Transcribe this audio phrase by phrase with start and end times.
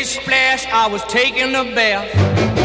[0.00, 0.66] big splash.
[0.72, 2.08] I was taking a bath.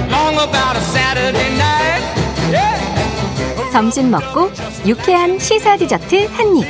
[0.10, 2.04] Long about a Saturday night.
[2.52, 3.72] Yeah.
[3.72, 4.51] 점심 먹고
[4.85, 6.65] 유쾌한 시사 디저트 한 입.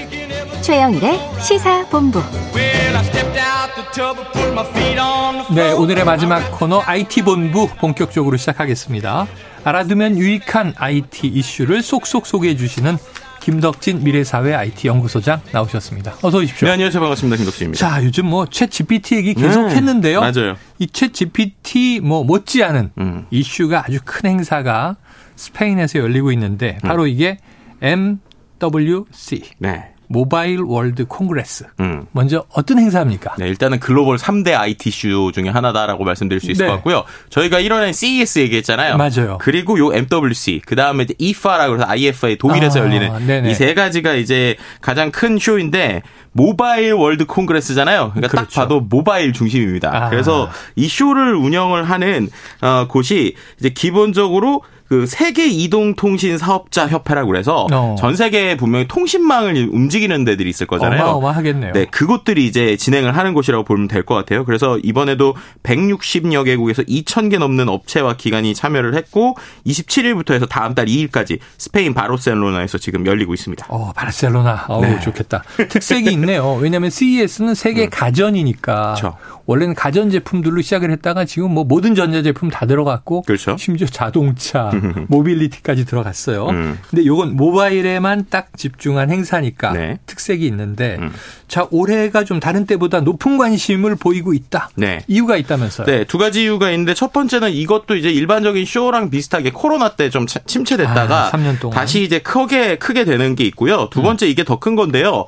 [0.63, 2.20] 최영일의 시사 본부.
[2.55, 5.82] Well, I stepped out the tub and put my feet on the 네, floor.
[5.84, 9.27] 오늘의 마지막 코너 IT 본부 본격적으로 시작하겠습니다.
[9.63, 12.97] 알아두면 유익한 IT 이슈를 쏙쏙 소개해 주시는
[13.46, 16.16] 김덕진 미래사회 IT 연구소장 나오셨습니다.
[16.23, 16.66] 어서 오십시오.
[16.68, 17.00] 네, 안녕하세요.
[17.00, 17.38] 반갑습니다.
[17.38, 17.77] 김덕수입니다.
[17.77, 20.20] 자, 요즘 뭐챗 GPT 얘기 계속 네, 했는데요.
[20.20, 20.55] 맞아요.
[20.82, 23.27] 이 ChatGPT 뭐 못지않은 음.
[23.30, 24.95] 이슈가 아주 큰 행사가
[25.35, 26.88] 스페인에서 열리고 있는데 음.
[26.88, 27.38] 바로 이게
[27.81, 29.91] MWC 네.
[30.08, 31.66] Mobile World Congress.
[31.80, 32.05] 음.
[32.12, 33.36] 먼저 어떤 행사입니까?
[33.38, 36.70] 네, 일단은 글로벌 3대 IT 이슈 중에 하나다라고 말씀드릴 수 있을 네.
[36.70, 37.04] 것 같고요.
[37.30, 38.98] 저희가 1월에 CES 얘기했잖아요.
[38.98, 39.38] 맞아요.
[39.41, 43.46] 그리고 요 MWC, 그 다음에 IFA라고 해서 IFA 독일에서 아, 열리는.
[43.49, 46.02] 이 세 가지가 이제 가장 큰 쇼인데
[46.34, 48.12] 모바일 월드 콩그레스잖아요.
[48.13, 48.60] 그러니까 딱 그렇죠.
[48.62, 49.90] 봐도 모바일 중심입니다.
[50.05, 50.10] 아.
[50.10, 52.30] 그래서 이 쇼를 운영을 하는
[52.62, 57.96] 어, 곳이 이제 기본적으로 그 세계 이동 통신 사업자 협회라고 그래서 어.
[57.98, 61.02] 전 세계에 분명히 통신망을 움직이는 데들이 있을 거잖아요.
[61.04, 61.74] 어마어마하겠네요.
[61.74, 64.46] 네, 그곳들이 이제 진행을 하는 곳이라고 보면 될 것 같아요.
[64.46, 71.40] 그래서 이번에도 160여 개국에서 2,000개 넘는 업체와 기관이 참여를 했고 27일부터 해서 다음 달 2일까지
[71.58, 73.66] 스페인 바르셀로나에서 지금 열리고 있습니다.
[73.69, 74.66] 어, 바르셀로나.
[74.68, 75.00] 어우, 네.
[75.00, 75.44] 좋겠다.
[75.69, 76.53] 특색이 있네요.
[76.56, 78.91] 왜냐하면 CES는 세계 가전이니까.
[78.91, 78.96] 음.
[78.96, 79.18] 그렇죠.
[79.47, 83.56] 원래는 가전 제품들로 시작을 했다가 지금 뭐 모든 전자 제품 다 들어갔고 그렇죠.
[83.59, 84.72] 심지어 자동차,
[85.07, 86.47] 모빌리티까지 들어갔어요.
[86.47, 86.79] 음.
[86.90, 90.00] 근데 요건 모바일에만 딱 집중한 행사니까 네.
[90.07, 91.12] 특색이 있는데 음.
[91.47, 94.69] 자, 올해가 좀 다른 때보다 높은 관심을 보이고 있다.
[94.75, 95.03] 네.
[95.07, 95.85] 이유가 있다면서요.
[95.85, 100.25] 네, 두 가지 이유가 있는데 첫 번째는 이것도 이제 일반적인 쇼랑 비슷하게 코로나 때 좀
[100.28, 101.75] 침체됐다가 아, 3년 동안.
[101.75, 101.79] 음.
[101.79, 103.90] 다시 이제 크게 크게 되는 게 있고요.
[103.91, 105.25] 두 번째 이게 더 큰 건데요.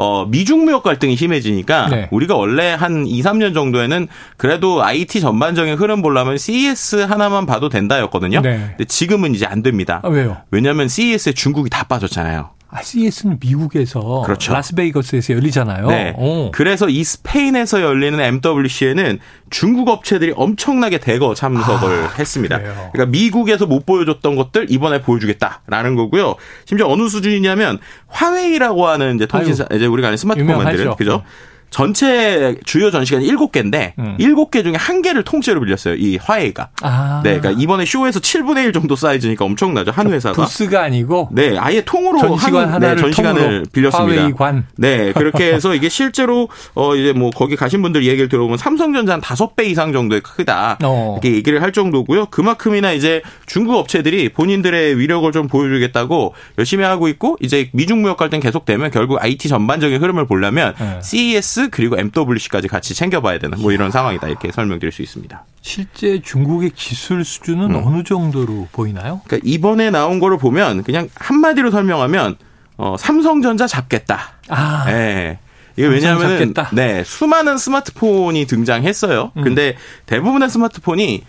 [0.00, 2.08] 어, 미중 무역 갈등이 심해지니까 네.
[2.12, 8.40] 우리가 원래 한 2, 3년 정도에는 그래도 IT 전반적인 흐름 보려면 CES 하나만 봐도 된다였거든요.
[8.40, 8.58] 네.
[8.76, 10.00] 근데 지금은 이제 안 됩니다.
[10.04, 10.36] 아, 왜요?
[10.52, 12.50] 왜냐하면 CES에 중국이 다 빠졌잖아요.
[12.70, 14.52] 아, CES는 미국에서 그렇죠.
[14.52, 15.86] 라스베이거스에서 열리잖아요.
[15.88, 16.12] 네.
[16.16, 16.50] 어.
[16.52, 19.18] 그래서 이 스페인에서 열리는 MWC에는
[19.48, 22.56] 중국 업체들이 엄청나게 대거 참석을 했습니다.
[22.56, 22.90] 아, 그래요?
[22.92, 26.34] 그러니까 미국에서 못 보여줬던 것들 이번에 보여주겠다라는 거고요.
[26.66, 30.58] 심지어 어느 수준이냐면 화웨이라고 하는 이제 통신사 이제 우리가 아는 스마트폰.
[30.64, 31.22] 만드는 그죠?
[31.70, 34.16] 전체 주요 전시관이 7개인데 음.
[34.18, 35.94] 7개 중에 한 개를 통째로 빌렸어요.
[35.94, 36.68] 이 화웨이가.
[36.82, 37.20] 아.
[37.24, 39.90] 네, 그러니까 이번에 쇼에서 7분의 1 정도 사이즈니까 엄청나죠.
[39.90, 40.42] 한 회사가.
[40.42, 44.20] 부스가 아니고 네, 아예 통으로 전시관 한 하나를 네, 전시관을 통으로 빌렸습니다.
[44.22, 44.66] 화웨이관.
[44.76, 49.20] 네, 그렇게 해서 이게 실제로 어 이제 뭐 거기 가신 분들 얘기를 들어보면 삼성전자 한
[49.20, 51.18] 다섯 배 이상 정도의 크다 어.
[51.20, 52.26] 이렇게 얘기를 할 정도고요.
[52.26, 58.40] 그만큼이나 이제 중국 업체들이 본인들의 위력을 좀 보여주겠다고 열심히 하고 있고 이제 미중 무역 갈등
[58.40, 60.98] 계속되면 결국 IT 전반적인 흐름을 보려면 네.
[61.02, 65.44] CES 그리고 MWC까지 같이 챙겨봐야 되는 뭐 이런 상황이다 이렇게 설명드릴 수 있습니다.
[65.60, 67.82] 실제 중국의 기술 수준은 음.
[67.84, 69.20] 어느 정도로 보이나요?
[69.26, 72.36] 그러니까 이번에 나온 거를 보면 그냥 한마디로 설명하면
[72.76, 74.34] 어, 삼성전자 잡겠다.
[74.48, 75.38] 아, 예.
[75.76, 76.40] 이게 왜냐하면.
[76.40, 76.54] 음.
[76.72, 79.32] 네 수많은 스마트폰이 등장했어요.
[79.34, 79.76] 근데
[80.06, 81.24] 대부분의 스마트폰이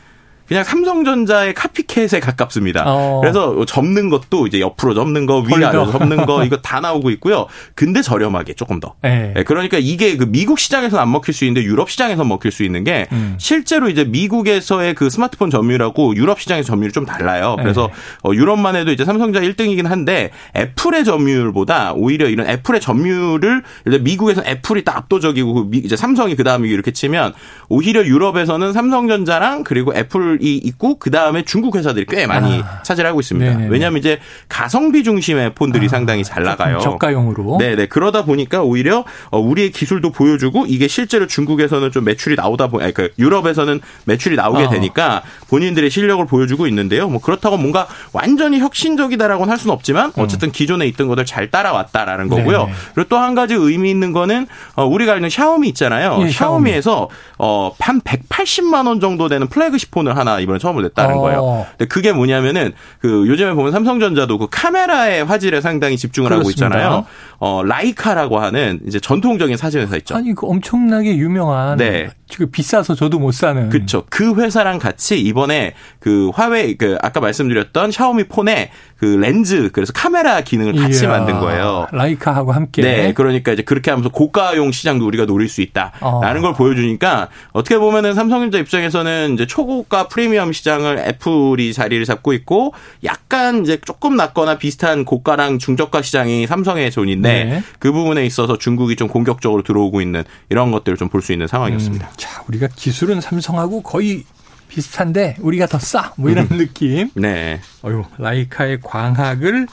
[0.49, 2.83] 그냥 삼성전자의 카피캣에 가깝습니다.
[2.87, 3.19] 어.
[3.21, 5.91] 그래서 접는 것도 이제 옆으로 접는 거, 위아래로.
[5.91, 7.45] 접는 거 이거 다 나오고 있고요.
[7.75, 8.95] 근데 저렴하게 조금 더.
[9.03, 9.31] 네.
[9.35, 12.83] 네, 그러니까 이게 그 미국 시장에서는 안 먹힐 수 있는데 유럽 시장에서 먹힐 수 있는
[12.83, 13.35] 게 음.
[13.37, 17.55] 실제로 이제 미국에서의 그 스마트폰 점유율하고 유럽 시장의 점유율이 좀 달라요.
[17.59, 17.93] 그래서 네.
[18.29, 23.99] 어, 유럽만 해도 이제 삼성전자 1등이긴 한데 애플의 점유율보다 오히려 이런 애플의 점유율을 예를 들어
[23.99, 27.33] 미국에서 애플이 딱 압도적이고 그 미- 이제 삼성이 그 다음에 이렇게 치면
[27.67, 32.81] 오히려 유럽에서는 삼성전자랑 그리고 애플 이 있고 그 다음에 중국 회사들이 꽤 많이 아.
[32.83, 33.51] 차지하고 있습니다.
[33.51, 33.69] 네네네.
[33.69, 36.79] 왜냐하면 이제 가성비 중심의 폰들이 상당히 잘 나가요.
[36.79, 37.57] 저가용으로.
[37.59, 37.85] 네, 네.
[37.85, 42.93] 그러다 보니까 오히려 어, 우리의 기술도 보여주고 이게 실제로 중국에서는 좀 매출이 나오다 보니, 아니,
[42.93, 44.69] 그 유럽에서는 매출이 나오게 어.
[44.69, 47.07] 되니까 본인들의 실력을 보여주고 있는데요.
[47.07, 52.61] 뭐 그렇다고 뭔가 완전히 혁신적이다라고는 할 수는 없지만 어쨌든 기존에 있던 것들 잘 따라왔다라는 거고요.
[52.63, 52.65] 음.
[52.65, 52.77] 네네.
[52.95, 56.13] 그리고 또 한 가지 의미 있는 거는 어, 우리가 알는 샤오미 있잖아요.
[56.21, 56.31] 예, 샤오미.
[56.31, 61.19] 샤오미에서 어, 한 180만 원 정도 되는 플래그십 폰을 하나 이번에 처음으로 냈다는 어.
[61.21, 61.65] 거예요.
[61.71, 66.67] 근데 그게 뭐냐면은 그 요즘에 보면 삼성전자도 그 카메라의 화질에 상당히 집중을 하고 그렇습니다.
[66.67, 67.05] 있잖아요.
[67.39, 70.15] 어, 라이카라고 하는 이제 전통적인 사진 회사 있죠.
[70.15, 72.09] 아니 그 엄청나게 유명한 네.
[72.37, 74.03] 그 비싸서 저도 못 사는 그렇죠.
[74.09, 80.41] 그 회사랑 같이 이번에 그 화웨이 그 아까 말씀드렸던 샤오미 폰에 그 렌즈 그래서 카메라
[80.41, 81.87] 기능을 같이 이야, 만든 거예요.
[81.91, 82.81] 라이카하고 함께.
[82.81, 86.41] 네, 그러니까 이제 그렇게 하면서 고가용 시장도 우리가 노릴 수 있다라는 어.
[86.41, 92.73] 걸 보여주니까 어떻게 보면은 삼성전자 입장에서는 이제 초고가 프리미엄 시장을 애플이 자리를 잡고 있고
[93.03, 97.63] 약간 이제 조금 낮거나 비슷한 고가랑 중저가 시장이 삼성의 존인데 네.
[97.79, 102.09] 그 부분에 있어서 중국이 좀 공격적으로 들어오고 있는 이런 것들을 좀 볼 수 있는 상황이었습니다.
[102.17, 104.23] 자, 우리가 기술은 삼성하고 거의
[104.69, 106.13] 비슷한데 우리가 더 싸.
[106.17, 107.09] 뭐 이런 느낌.
[107.15, 107.59] 네.
[107.83, 109.67] 어유 라이카의 광학을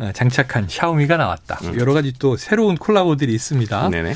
[0.00, 1.60] 어, 장착한 샤오미가 나왔다.
[1.78, 3.88] 여러 가지 또 새로운 콜라보들이 있습니다.
[3.90, 4.14] 네네.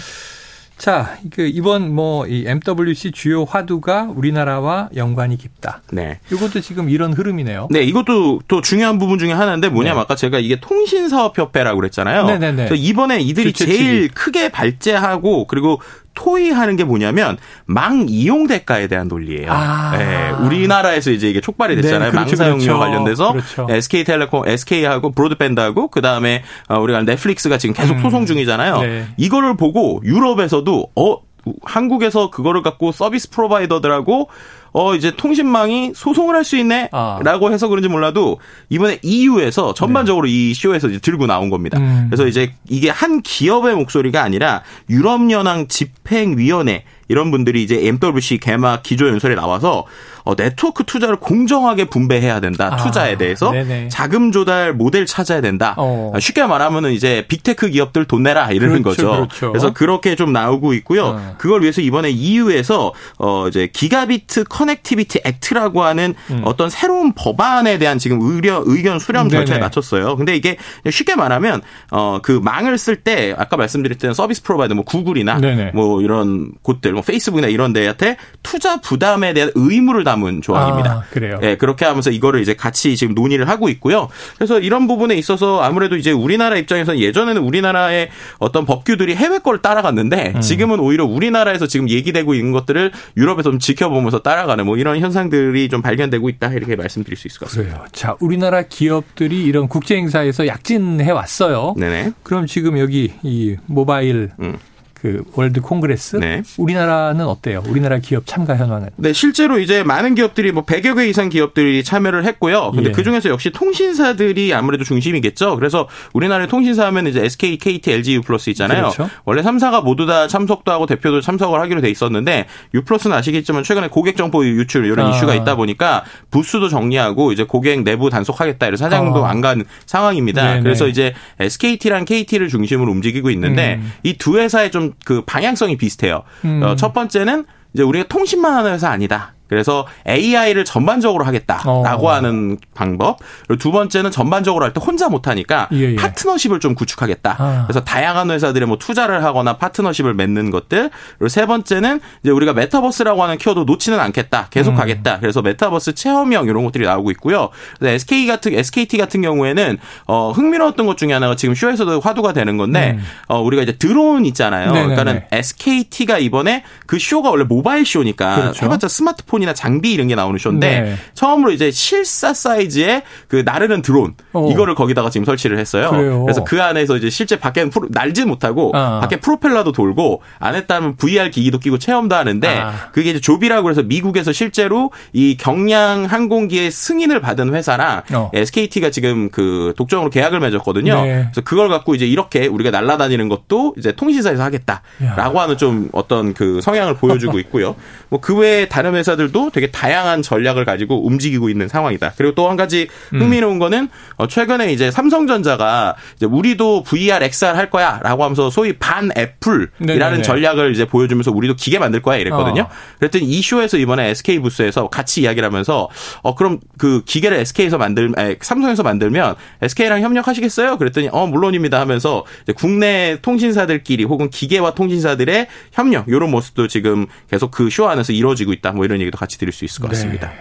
[0.78, 5.80] 자, 그 이번 뭐 이 MWC 주요 화두가 우리나라와 연관이 깊다.
[5.92, 6.18] 네.
[6.32, 7.68] 이것도 지금 이런 흐름이네요.
[7.70, 10.02] 네, 이것도 또 중요한 부분 중에 하나인데 뭐냐면 네.
[10.02, 12.26] 아까 제가 이게 통신사업협회라고 그랬잖아요.
[12.26, 12.70] 네네네.
[12.74, 14.08] 이번에 이들이 주최 제일.
[14.08, 15.80] 크게 발제하고 그리고
[16.14, 19.50] 토의하는 게 뭐냐면 망 이용 대가에 대한 논리예요.
[19.50, 19.96] 아.
[19.96, 22.10] 네, 우리나라에서 이제 이게 촉발이 됐잖아요.
[22.10, 22.78] 네, 그렇죠, 망 사용료와 그렇죠.
[22.78, 23.66] 관련돼서 그렇죠.
[23.68, 28.02] SK텔레콤, SK하고 브로드밴드하고 그다음에 어, 우리가 넷플릭스가 지금 계속 음.
[28.02, 28.80] 소송 중이잖아요.
[28.80, 29.06] 네.
[29.16, 31.31] 이거를 보고 유럽에서도 어
[31.62, 34.28] 한국에서 그거를 갖고 서비스 프로바이더들하고
[34.74, 37.50] 어 이제 통신망이 소송을 할 수 있네라고 아.
[37.50, 41.78] 해서 그런지 몰라도 이번에 EU에서 전반적으로 이 쇼에서 이제 들고 나온 겁니다.
[41.78, 41.84] 네.
[41.84, 42.06] 음.
[42.08, 48.82] 그래서 이제 이게 한 기업의 목소리가 아니라 유럽 연합 집행위원회 이런 분들이 이제 MWC 개막
[48.82, 49.84] 기조 연설에 나와서
[50.24, 52.70] 어, 네트워크 투자를 공정하게 분배해야 된다.
[52.72, 53.88] 아, 투자에 대해서 네네.
[53.88, 55.74] 자금 조달 모델 찾아야 된다.
[55.76, 56.12] 어.
[56.14, 59.16] 아, 쉽게 말하면은 이제 빅테크 기업들 돈 내라 이러는 그렇죠, 거죠.
[59.28, 59.52] 그렇죠.
[59.52, 61.04] 그래서 그렇게 좀 나오고 있고요.
[61.06, 61.34] 어.
[61.38, 66.14] 그걸 위해서 이번에 EU에서 어 이제 Gigabit Connectivity Act라고 하는
[66.44, 69.60] 어떤 새로운 법안에 대한 지금 의견 의견 수렴 절차에 음.
[69.60, 70.16] 맞췄어요.
[70.16, 70.56] 근데 이게
[70.88, 71.60] 쉽게 말하면
[71.90, 75.72] 어 그 망을 쓸 때 아까 말씀드렸던 서비스 프로바이더 뭐 구글이나 네네.
[75.74, 80.90] 뭐 이런 곳들 뭐 페이스북이나 이런 데한테 투자 부담에 대한 의무를 담은 조항입니다.
[80.90, 81.38] 아, 그래요.
[81.42, 84.08] 예, 그렇게 하면서 이거를 이제 같이 지금 논의를 하고 있고요.
[84.36, 89.62] 그래서 이런 부분에 있어서 아무래도 이제 우리나라 입장에서는 예전에는 우리나라의 어떤 법규들이 해외 걸 음.
[89.62, 95.68] 따라갔는데 지금은 오히려 우리나라에서 지금 얘기되고 있는 것들을 유럽에서 좀 지켜보면서 따라가는 뭐 이런 현상들이
[95.68, 97.74] 좀 발견되고 있다 이렇게 말씀드릴 수 있을 것 같습니다.
[97.78, 97.86] 그래요.
[97.92, 101.74] 자, 우리나라 기업들이 이런 국제 행사에서 약진해 왔어요.
[101.76, 102.12] 네네.
[102.22, 104.58] 그럼 지금 여기 이 모바일 음.
[105.02, 106.42] 그 World Congress 네.
[106.56, 107.64] 우리나라는 어때요?
[107.66, 108.90] 우리나라 기업 참가 현황은?
[108.94, 112.70] 네, 실제로 이제 많은 기업들이 뭐 100여 개 이상 기업들이 참여를 했고요.
[112.70, 112.92] 근데 예.
[112.92, 115.56] 그 중에서 역시 통신사들이 아무래도 중심이겠죠.
[115.56, 118.90] 그래서 우리나라의 통신사 하면 이제 SK, KT, LG, U 있잖아요.
[118.90, 119.10] 그렇죠.
[119.24, 123.88] 원래 3사가 모두 다 참석도 하고 대표도 참석을 하기로 돼 있었는데 U 플러스는 아시겠지만 최근에
[123.88, 125.10] 고객 정보 유출 이런 아.
[125.10, 129.30] 이슈가 있다 보니까 부스도 정리하고 이제 고객 내부 단속하겠다 이런 사장도 아.
[129.30, 130.42] 안간 상황입니다.
[130.44, 130.62] 네네.
[130.62, 133.92] 그래서 이제 SKT랑 KT를 중심으로 움직이고 있는데 음.
[134.04, 136.22] 이 두 회사의 좀그 방향성이 비슷해요.
[136.44, 136.62] 음.
[136.62, 137.44] 어, 첫 번째는
[137.74, 139.34] 이제 우리가 통신만 하는 회사 아니다.
[139.52, 142.12] 그래서 AI를 전반적으로 하겠다라고 어.
[142.12, 143.18] 하는 방법.
[143.46, 145.96] 그리고 두 번째는 전반적으로 할 때 혼자 못하니까 예, 예.
[145.96, 147.36] 파트너십을 좀 구축하겠다.
[147.38, 147.64] 아.
[147.66, 150.88] 그래서 다양한 회사들의 뭐 투자를 하거나 파트너십을 맺는 것들.
[151.18, 154.46] 그리고 세 번째는 이제 우리가 메타버스라고 하는 키워드 놓지는 않겠다.
[154.50, 154.76] 계속 음.
[154.76, 155.18] 가겠다.
[155.20, 157.50] 그래서 메타버스 체험형 이런 것들이 나오고 있고요.
[157.82, 162.96] SK 같은 SKT 같은 경우에는 어 흥미로웠던 것 중에 하나가 지금 쇼에서도 화두가 되는 건데
[162.96, 163.04] 음.
[163.28, 164.72] 어 우리가 이제 드론 있잖아요.
[164.72, 164.94] 네네네.
[164.96, 168.64] 그러니까는 SKT가 이번에 그 쇼가 원래 모바일 쇼니까 그렇죠.
[168.64, 170.96] 해봤자 스마트폰 이나 장비 이런 게 나오는 쇼인데 네.
[171.14, 174.48] 처음으로 이제 실사 사이즈의 그 나르는 드론 어.
[174.50, 175.90] 이거를 거기다가 지금 설치를 했어요.
[175.90, 176.24] 그래요.
[176.26, 179.00] 래서 그 안에서 이제 실제 밖에는 프로, 날지 못하고 아.
[179.00, 182.72] 밖에 프로펠러도 돌고 안에 타면 VR 기기도 끼고 체험도 하는데 아.
[182.92, 188.30] 그게 이제 Joby라고 해서 미국에서 실제로 이 경량 항공기의 승인을 받은 회사랑 어.
[188.32, 191.02] SKT가 지금 그 독점으로 계약을 맺었거든요.
[191.02, 191.22] 네.
[191.24, 196.60] 그래서 그걸 갖고 이제 이렇게 우리가 날아다니는 것도 이제 통신사에서 하겠다라고 하는 좀 어떤 그
[196.62, 197.76] 성향을 보여주고 있고요.
[198.08, 202.14] 뭐 그 외에 다른 회사들 도 되게 다양한 전략을 가지고 움직이고 있는 상황이다.
[202.16, 203.20] 그리고 또 한 가지 음.
[203.22, 209.10] 흥미로운 거는 어 최근에 이제 삼성전자가 이제 우리도 VR, XR 할 거야라고 하면서 소위 반
[209.16, 210.22] 애플이라는 네네네.
[210.22, 212.62] 전략을 이제 보여주면서 우리도 기계 만들 거야 이랬거든요.
[212.62, 212.68] 어.
[212.98, 215.88] 그랬더니 이 쇼에서 이번에 SK 부스에서 같이 이야기를 하면서
[216.22, 220.78] 어 그럼 그 기계를 SK에서 만들 에, 삼성에서 만들면 SK랑 협력하시겠어요?
[220.78, 222.24] 그랬더니 어 물론입니다 하면서
[222.56, 228.72] 국내 통신사들끼리 혹은 기계와 통신사들의 협력 이런 모습도 지금 계속 그 쇼 안에서 이루어지고 있다.
[228.72, 230.32] 뭐 이런 얘기 도 같이 드릴 수 있을 것 같습니다.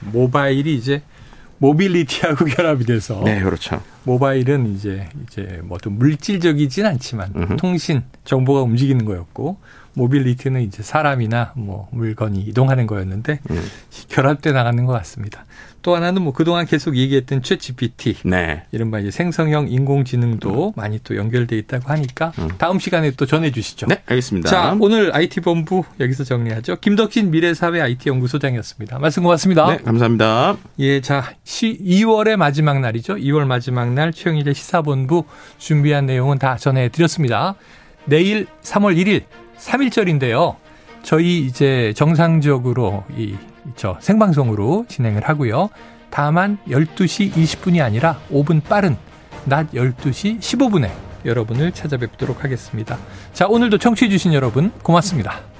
[0.00, 1.02] 모바일이 이제
[1.58, 3.82] 모빌리티하고 결합이 돼서 네, 그렇죠.
[4.04, 7.56] 모바일은 이제 이제 뭐좀 물질적이진 않지만 음흠.
[7.56, 9.58] 통신 정보가 움직이는 거였고
[9.98, 13.62] 모빌리티는 이제 사람이나 뭐 물건이 이동하는 거였는데 음.
[14.08, 15.44] 결합돼 나가는 것 같습니다.
[15.82, 18.64] 또 하나는 뭐 그동안 계속 얘기했던 챗GPT 네.
[18.72, 23.86] 이른바 이제 생성형 인공지능도 많이 또 연결돼 있다고 하니까 다음 시간에 또 전해 주시죠.
[23.86, 24.50] 네, 알겠습니다.
[24.50, 26.76] 자, 오늘 IT 본부 여기서 정리하죠.
[26.80, 28.98] 김덕진 미래사회 IT 연구소장이었습니다.
[28.98, 29.68] 말씀 고맙습니다.
[29.68, 30.56] 네, 감사합니다.
[30.80, 33.14] 예, 자, 시, 2월의 마지막 날이죠.
[33.14, 35.24] 2월 마지막 날 최영일의 시사본부
[35.58, 37.54] 준비한 내용은 다 전해 드렸습니다.
[38.04, 39.22] 내일 3월 1일
[39.58, 40.56] 3일절인데요.
[41.02, 43.36] 저희 이제 정상적으로 이,
[43.76, 45.70] 저 생방송으로 진행을 하고요.
[46.10, 48.96] 다만 12시 20분이 아니라 5분 빠른
[49.44, 50.90] 낮 12시 15분에
[51.24, 52.98] 여러분을 찾아뵙도록 하겠습니다.
[53.32, 55.57] 자, 오늘도 청취해주신 여러분 고맙습니다.